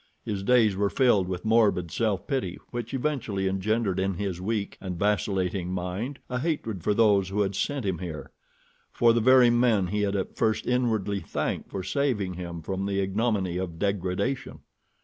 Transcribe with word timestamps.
His 0.25 0.41
days 0.41 0.75
were 0.75 0.89
filled 0.89 1.27
with 1.27 1.45
morbid 1.45 1.91
self 1.91 2.25
pity, 2.25 2.57
which 2.71 2.91
eventually 2.91 3.47
engendered 3.47 3.99
in 3.99 4.15
his 4.15 4.41
weak 4.41 4.75
and 4.81 4.97
vacillating 4.97 5.71
mind 5.71 6.17
a 6.27 6.39
hatred 6.39 6.81
for 6.83 6.95
those 6.95 7.29
who 7.29 7.41
had 7.41 7.53
sent 7.53 7.85
him 7.85 7.99
here—for 7.99 9.13
the 9.13 9.21
very 9.21 9.51
men 9.51 9.85
he 9.85 10.01
had 10.01 10.15
at 10.15 10.35
first 10.35 10.65
inwardly 10.65 11.19
thanked 11.19 11.69
for 11.69 11.83
saving 11.83 12.33
him 12.33 12.63
from 12.63 12.87
the 12.87 12.99
ignominy 12.99 13.57
of 13.57 13.77
degradation. 13.77 14.61